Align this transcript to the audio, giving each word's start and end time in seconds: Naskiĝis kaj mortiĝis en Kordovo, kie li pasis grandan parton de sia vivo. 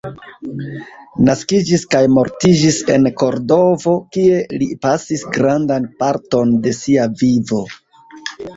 Naskiĝis 1.27 1.83
kaj 1.95 2.01
mortiĝis 2.13 2.79
en 2.95 3.05
Kordovo, 3.23 3.95
kie 4.17 4.41
li 4.63 4.71
pasis 4.89 5.27
grandan 5.39 5.89
parton 6.03 6.59
de 6.67 6.77
sia 6.83 7.09
vivo. 7.25 7.65